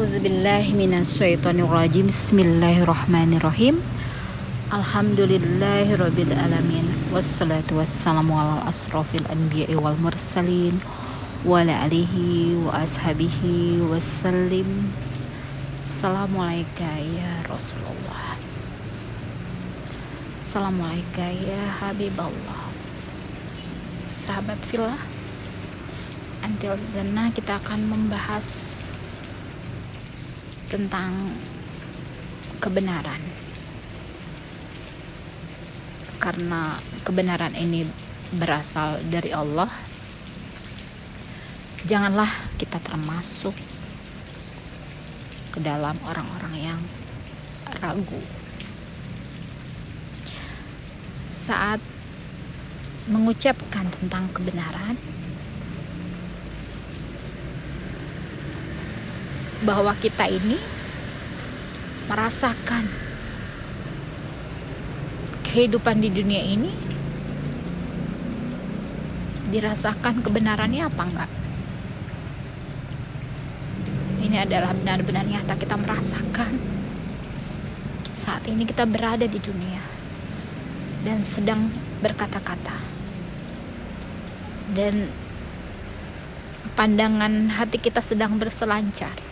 A'udzubillahiminasyaitonirrajim 0.00 2.08
Bismillahirrahmanirrahim. 2.08 3.84
Alhamdulillahirabbil 4.72 6.32
alamin. 6.40 6.88
Wassalatu 7.12 7.76
wassalamu 7.76 8.32
ala 8.32 8.64
asrofil 8.64 9.28
anbiya'i 9.28 9.76
wal 9.76 10.00
mursalin 10.00 10.80
wa 11.44 11.60
ala 11.60 11.84
alihi 11.84 12.56
wa 12.64 12.80
ashabihi 12.80 13.84
wassalim. 13.92 14.88
Assalamualaikum 15.84 17.20
ya 17.20 17.44
Rasulullah. 17.44 18.40
Assalamualaikum 20.40 21.44
ya 21.44 21.76
Habiballah 21.76 22.72
Sahabat 24.08 24.64
filah 24.64 24.96
Antil 26.40 26.80
Zana 26.88 27.28
kita 27.36 27.60
akan 27.60 27.84
membahas 27.84 28.69
tentang 30.70 31.10
kebenaran. 32.62 33.18
Karena 36.22 36.78
kebenaran 37.02 37.52
ini 37.58 37.82
berasal 38.38 39.02
dari 39.10 39.34
Allah 39.34 39.66
janganlah 41.90 42.30
kita 42.54 42.78
termasuk 42.78 43.56
ke 45.50 45.58
dalam 45.58 45.98
orang-orang 46.06 46.54
yang 46.54 46.80
ragu. 47.82 48.22
Saat 51.50 51.82
mengucapkan 53.10 53.90
tentang 53.90 54.30
kebenaran 54.30 54.94
bahwa 59.60 59.92
kita 60.00 60.24
ini 60.24 60.56
merasakan 62.08 62.88
kehidupan 65.44 66.00
di 66.00 66.08
dunia 66.08 66.40
ini 66.40 66.72
dirasakan 69.50 70.22
kebenarannya 70.24 70.86
apa 70.86 71.02
enggak? 71.04 71.30
Ini 74.24 74.36
adalah 74.46 74.72
benar-benar 74.72 75.26
nyata 75.26 75.58
kita 75.58 75.74
merasakan 75.74 76.54
saat 78.06 78.46
ini 78.46 78.62
kita 78.62 78.86
berada 78.86 79.26
di 79.26 79.42
dunia 79.42 79.82
dan 81.02 81.20
sedang 81.26 81.66
berkata-kata. 81.98 82.78
Dan 84.70 85.10
pandangan 86.78 87.50
hati 87.50 87.82
kita 87.82 87.98
sedang 87.98 88.38
berselancar 88.38 89.29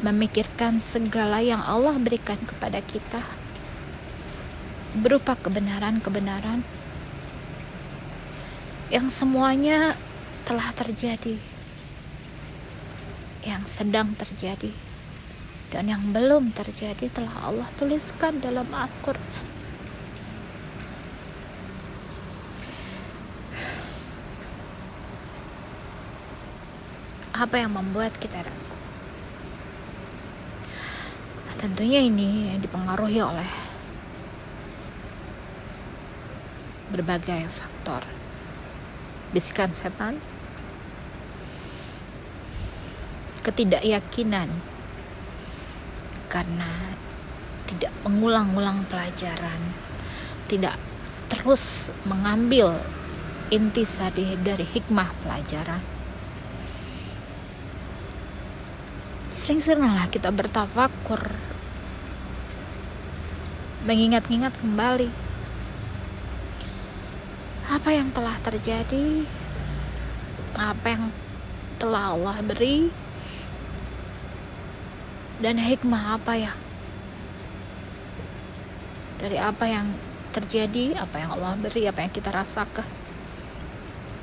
memikirkan 0.00 0.80
segala 0.80 1.44
yang 1.44 1.60
Allah 1.60 2.00
berikan 2.00 2.40
kepada 2.40 2.80
kita 2.80 3.20
berupa 4.96 5.36
kebenaran-kebenaran 5.36 6.64
yang 8.90 9.06
semuanya 9.12 9.94
telah 10.48 10.72
terjadi 10.74 11.36
yang 13.44 13.64
sedang 13.68 14.12
terjadi 14.16 14.72
dan 15.70 15.86
yang 15.86 16.02
belum 16.10 16.50
terjadi 16.52 17.06
telah 17.14 17.32
Allah 17.46 17.68
tuliskan 17.78 18.42
dalam 18.42 18.66
Al-Quran. 18.68 19.46
Apa 27.40 27.56
yang 27.56 27.72
membuat 27.72 28.12
kita 28.20 28.44
ragu 28.44 28.69
tentunya 31.60 32.00
ini 32.00 32.56
dipengaruhi 32.56 33.20
oleh 33.20 33.50
berbagai 36.88 37.44
faktor. 37.52 38.00
Bisikan 39.36 39.68
setan 39.76 40.16
ketidakyakinan 43.44 44.48
karena 46.32 46.70
tidak 47.68 47.92
mengulang-ulang 48.08 48.84
pelajaran 48.88 49.60
tidak 50.48 50.74
terus 51.30 51.94
mengambil 52.08 52.74
intisari 53.54 54.34
dari 54.42 54.66
hikmah 54.66 55.12
pelajaran. 55.22 55.78
Sering-seringlah 59.30 60.10
kita 60.10 60.34
bertafakur 60.34 61.49
mengingat-ingat 63.84 64.52
kembali 64.60 65.08
apa 67.70 67.90
yang 67.94 68.10
telah 68.10 68.36
terjadi, 68.42 69.24
apa 70.58 70.86
yang 70.90 71.04
telah 71.78 72.12
Allah 72.12 72.36
beri, 72.42 72.90
dan 75.40 75.56
hikmah 75.56 76.20
apa 76.20 76.34
ya 76.36 76.52
dari 79.20 79.36
apa 79.36 79.64
yang 79.68 79.86
terjadi, 80.32 80.96
apa 80.96 81.16
yang 81.20 81.30
Allah 81.36 81.54
beri, 81.60 81.84
apa 81.86 82.04
yang 82.04 82.12
kita 82.12 82.32
rasakan, 82.32 82.88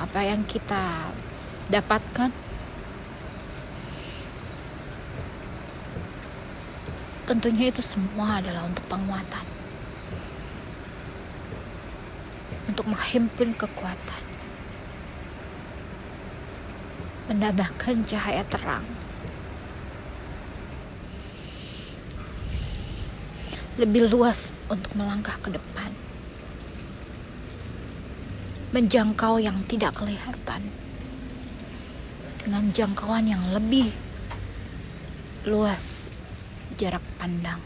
apa 0.00 0.20
yang 0.24 0.40
kita 0.48 1.12
dapatkan. 1.68 2.47
Tentunya 7.28 7.68
itu 7.68 7.84
semua 7.84 8.40
adalah 8.40 8.64
untuk 8.64 8.80
penguatan. 8.88 9.44
Untuk 12.72 12.88
menghimpun 12.88 13.52
kekuatan. 13.52 14.22
Menambahkan 17.28 18.08
cahaya 18.08 18.40
terang. 18.48 18.84
Lebih 23.76 24.08
luas 24.08 24.56
untuk 24.72 24.96
melangkah 24.96 25.36
ke 25.44 25.52
depan. 25.52 25.92
Menjangkau 28.72 29.36
yang 29.36 29.60
tidak 29.68 30.00
kelihatan. 30.00 30.64
Dengan 32.40 32.72
jangkauan 32.72 33.28
yang 33.28 33.44
lebih 33.52 33.92
luas 35.44 36.08
jarak 36.78 37.02
pandang 37.18 37.58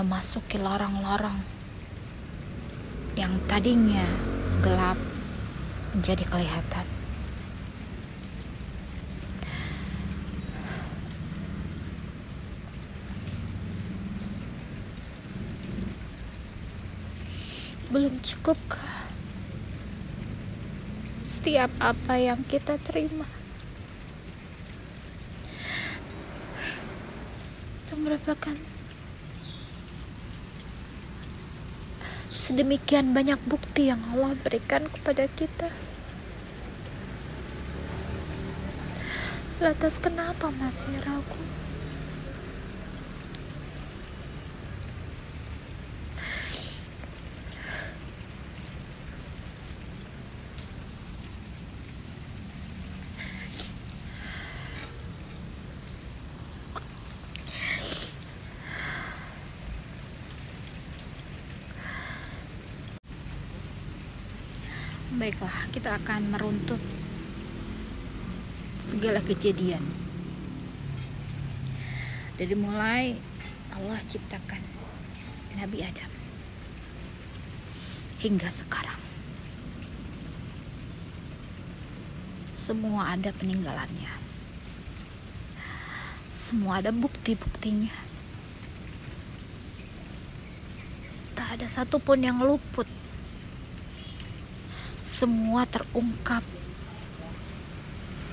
memasuki 0.00 0.56
lorong-lorong 0.56 1.36
yang 3.20 3.36
tadinya 3.44 4.08
gelap 4.64 4.96
menjadi 5.92 6.24
kelihatan. 6.24 6.86
Belum 17.92 18.16
cukupkah 18.24 19.04
setiap 21.28 21.68
apa 21.76 22.16
yang 22.16 22.40
kita 22.48 22.80
terima? 22.80 23.43
Merupakan 27.98 28.56
sedemikian 32.28 33.16
banyak 33.16 33.40
bukti 33.48 33.88
yang 33.88 34.02
Allah 34.12 34.36
berikan 34.44 34.84
kepada 34.90 35.24
kita. 35.32 35.72
Lantas 39.64 39.96
kenapa 40.02 40.52
masih 40.52 40.92
ragu? 41.08 41.63
Baiklah, 65.14 65.70
kita 65.70 65.94
akan 65.94 66.34
meruntut 66.34 66.82
segala 68.82 69.22
kejadian. 69.22 69.82
Dari 72.34 72.54
mulai 72.58 73.14
Allah 73.78 74.02
ciptakan 74.10 74.62
Nabi 75.54 75.86
Adam 75.86 76.10
hingga 78.18 78.50
sekarang. 78.50 79.04
semua 82.64 83.12
ada 83.12 83.28
peninggalannya 83.28 84.08
semua 86.32 86.80
ada 86.80 86.88
bukti-buktinya 86.96 87.92
tak 91.36 91.60
ada 91.60 91.68
satupun 91.68 92.24
yang 92.24 92.40
luput 92.40 92.88
semua 95.14 95.62
terungkap. 95.70 96.42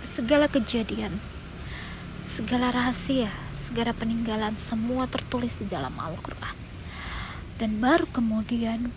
Segala 0.01 0.49
kejadian 0.49 1.13
segala 2.25 2.73
rahasia 2.73 3.29
segala 3.53 3.93
peninggalan 3.93 4.57
semua 4.57 5.05
tertulis 5.05 5.55
di 5.61 5.69
dalam 5.69 5.93
Al-Quran. 5.95 6.57
Dan 7.61 7.77
baru 7.77 8.09
kemudian 8.09 8.89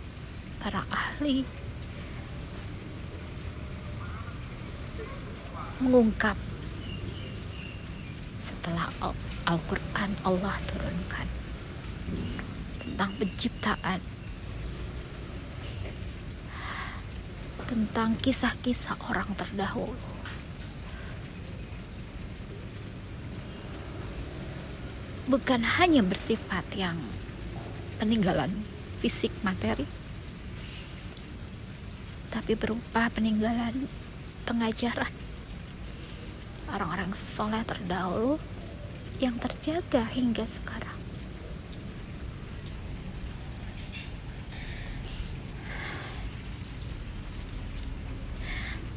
para 0.64 0.80
ahli 0.88 1.44
mengungkap 5.84 6.40
setelah 8.40 8.88
Al-Quran 9.44 10.10
Allah 10.24 10.56
turunkan 10.72 11.28
tentang 12.80 13.10
penciptaan 13.20 14.00
tentang 17.74 18.14
kisah-kisah 18.22 18.94
orang 19.10 19.26
terdahulu 19.34 19.98
bukan 25.26 25.66
hanya 25.82 26.06
bersifat 26.06 26.62
yang 26.78 26.94
peninggalan 27.98 28.54
fisik 29.02 29.34
materi 29.42 29.90
tapi 32.30 32.54
berupa 32.54 33.10
peninggalan 33.10 33.90
pengajaran 34.46 35.10
orang-orang 36.70 37.10
soleh 37.10 37.66
terdahulu 37.66 38.38
yang 39.18 39.38
terjaga 39.38 40.02
hingga 40.10 40.42
sekarang. 40.46 40.93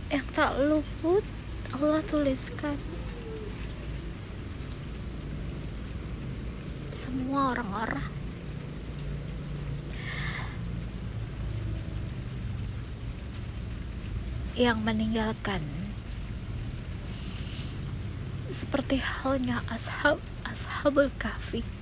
Yang 0.08 0.28
tak 0.32 0.56
luput 0.56 1.24
Allah 1.76 2.00
tuliskan. 2.08 2.80
Semua 6.96 7.52
orang-orang 7.52 8.08
yang 14.56 14.82
meninggalkan. 14.82 15.62
Seperti 18.50 18.98
halnya 19.04 19.62
ashab 19.68 20.18
ashabul 20.48 21.12
kahfi 21.20 21.77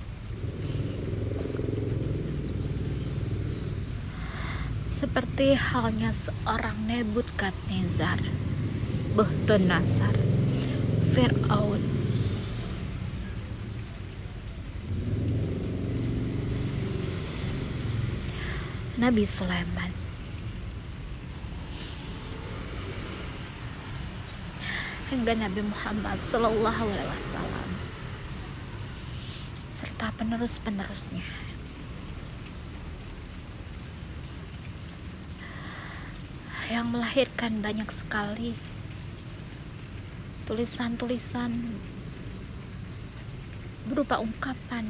seperti 4.96 5.52
halnya 5.52 6.08
seorang 6.08 6.88
Nebukadnezar. 6.88 8.16
Buhtun 9.12 9.68
Nasar 9.68 10.16
Fir'aun. 11.12 11.84
Nabi 18.96 19.28
Sulaiman. 19.28 19.92
Hingga 25.12 25.32
Nabi 25.36 25.60
Muhammad 25.60 26.18
Sallallahu 26.24 26.88
Alaihi 26.88 27.12
Wasallam. 27.12 27.68
Serta 29.68 30.08
penerus-penerusnya. 30.16 31.55
Yang 36.66 36.90
melahirkan 36.90 37.62
banyak 37.62 37.86
sekali. 37.94 38.58
Tulisan-tulisan 40.46 41.54
berupa 43.86 44.18
ungkapan. 44.18 44.86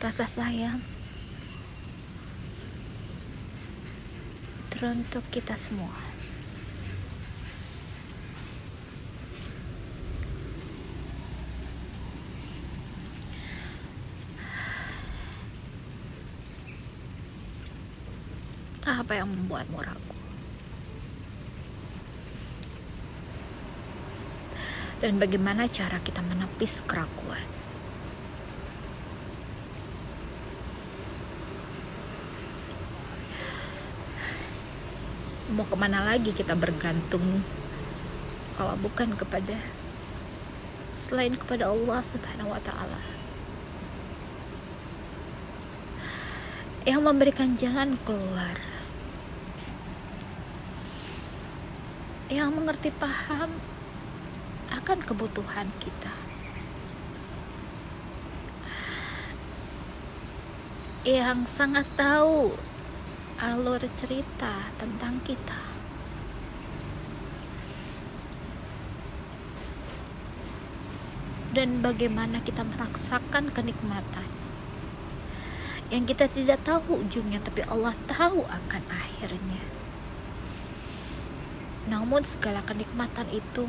Rasa 0.00 0.24
sayang. 0.24 0.80
Teruntuk 4.72 5.24
kita 5.28 5.60
semua. 5.60 6.09
Apa 19.10 19.26
yang 19.26 19.34
membuatmu 19.34 19.82
ragu? 19.82 20.14
Dan 25.02 25.18
bagaimana 25.18 25.66
cara 25.66 25.98
kita 25.98 26.22
menepis 26.22 26.78
keraguan? 26.86 27.42
Mau 35.58 35.66
ke 35.66 35.74
mana 35.74 36.06
lagi 36.06 36.30
kita 36.30 36.54
bergantung 36.54 37.42
kalau 38.54 38.78
bukan 38.78 39.10
kepada 39.18 39.58
selain 40.94 41.34
kepada 41.34 41.66
Allah 41.66 41.98
Subhanahu 42.06 42.54
wa 42.54 42.62
Ta'ala 42.62 43.02
yang 46.86 47.02
memberikan 47.02 47.58
jalan 47.58 47.98
keluar 48.06 48.69
yang 52.30 52.54
mengerti 52.54 52.94
paham 52.94 53.50
akan 54.70 54.98
kebutuhan 55.02 55.66
kita. 55.82 56.14
Yang 61.02 61.50
sangat 61.50 61.90
tahu 61.98 62.54
alur 63.42 63.82
cerita 63.98 64.70
tentang 64.78 65.18
kita. 65.26 65.58
Dan 71.50 71.82
bagaimana 71.82 72.38
kita 72.46 72.62
merasakan 72.62 73.50
kenikmatan 73.50 74.30
yang 75.90 76.06
kita 76.06 76.30
tidak 76.30 76.62
tahu 76.62 77.02
ujungnya, 77.02 77.42
tapi 77.42 77.66
Allah 77.66 77.90
tahu 78.06 78.46
akan 78.46 78.82
akhirnya. 78.86 79.79
Namun 81.90 82.22
segala 82.22 82.62
kenikmatan 82.62 83.26
itu 83.34 83.66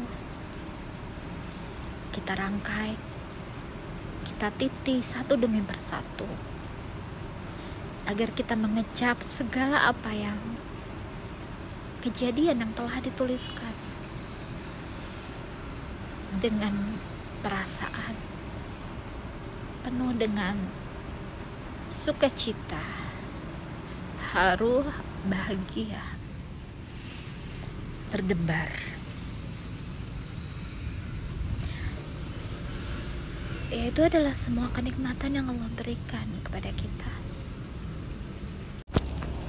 kita 2.14 2.38
rangkai, 2.38 2.94
kita 4.30 4.54
titi 4.62 5.02
satu 5.02 5.34
demi 5.34 5.58
bersatu. 5.66 6.30
Agar 8.06 8.30
kita 8.38 8.54
mengecap 8.54 9.18
segala 9.26 9.90
apa 9.90 10.14
yang 10.14 10.38
kejadian 12.06 12.62
yang 12.62 12.72
telah 12.78 13.02
dituliskan 13.02 13.74
dengan 16.38 17.02
perasaan 17.42 18.14
penuh 19.82 20.14
dengan 20.14 20.58
sukacita, 21.90 22.86
haru, 24.34 24.86
bahagia 25.26 26.11
berdebar. 28.12 28.68
Ya, 33.72 33.88
itu 33.88 34.04
adalah 34.04 34.36
semua 34.36 34.68
kenikmatan 34.76 35.32
yang 35.32 35.48
Allah 35.48 35.72
berikan 35.80 36.28
kepada 36.44 36.76
kita. 36.76 37.12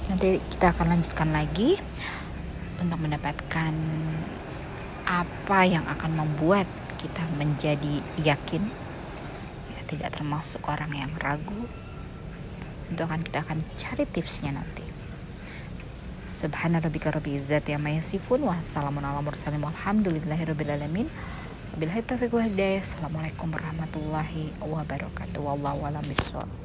Nanti 0.07 0.39
kita 0.47 0.71
akan 0.71 0.95
lanjutkan 0.95 1.35
lagi 1.35 1.75
untuk 2.79 3.03
mendapatkan 3.03 3.75
apa 5.03 5.59
yang 5.67 5.83
akan 5.83 6.23
membuat 6.23 6.63
kita 6.95 7.23
menjadi 7.35 7.99
yakin 8.23 8.63
ya, 9.75 9.81
tidak 9.91 10.15
termasuk 10.15 10.63
orang 10.71 10.95
yang 10.95 11.11
ragu 11.19 11.67
itu 12.87 13.01
akan 13.03 13.19
kita 13.19 13.43
akan 13.43 13.59
cari 13.75 14.07
tipsnya 14.07 14.55
nanti 14.55 14.82
Subhana 16.43 16.83
rabbika 16.83 17.07
rabbil 17.07 17.39
izzati 17.39 17.71
amma 17.71 17.95
yasifun 17.95 18.43
wa 18.43 18.59
salamun 18.59 18.99
ala 19.07 19.23
mursalin 19.23 19.63
walhamdulillahi 19.63 20.43
rabbil 20.43 20.75
alamin. 20.75 21.07
Wabillahi 21.71 22.03
taufiq 22.03 22.35
wa 22.35 22.43
hidayah. 22.43 22.83
Assalamualaikum 22.83 23.47
warahmatullahi 23.47 24.51
wabarakatuh. 24.59 25.39
Wallahu 25.39 25.87
a'lam 25.87 26.03
bishawab. 26.03 26.62